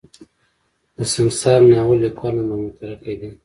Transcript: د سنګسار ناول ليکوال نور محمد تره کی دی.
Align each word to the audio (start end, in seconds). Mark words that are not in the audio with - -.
د 0.95 0.97
سنګسار 1.13 1.59
ناول 1.71 1.97
ليکوال 2.05 2.33
نور 2.37 2.45
محمد 2.49 2.73
تره 2.79 2.95
کی 3.03 3.13
دی. 3.19 3.29